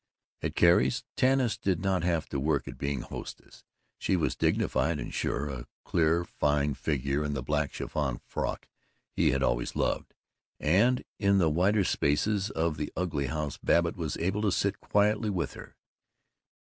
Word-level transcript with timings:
At 0.41 0.55
Carrie's, 0.55 1.03
Tanis 1.15 1.59
did 1.59 1.79
not 1.79 2.01
have 2.03 2.27
to 2.29 2.39
work 2.39 2.67
at 2.67 2.79
being 2.79 3.01
hostess. 3.01 3.63
She 3.99 4.15
was 4.15 4.35
dignified 4.35 4.97
and 4.99 5.13
sure, 5.13 5.47
a 5.47 5.67
clear 5.85 6.23
fine 6.25 6.73
figure 6.73 7.23
in 7.23 7.33
the 7.33 7.43
black 7.43 7.71
chiffon 7.71 8.17
frock 8.25 8.67
he 9.11 9.29
had 9.29 9.43
always 9.43 9.75
loved; 9.75 10.15
and 10.59 11.03
in 11.19 11.37
the 11.37 11.51
wider 11.51 11.83
spaces 11.83 12.49
of 12.49 12.77
that 12.77 12.89
ugly 12.97 13.27
house 13.27 13.59
Babbitt 13.59 13.95
was 13.95 14.17
able 14.17 14.41
to 14.41 14.51
sit 14.51 14.79
quietly 14.79 15.29
with 15.29 15.53
her. 15.53 15.75